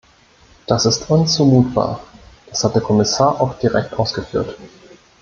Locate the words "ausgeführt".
3.93-4.57